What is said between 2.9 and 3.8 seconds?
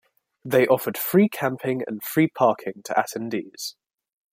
attendees.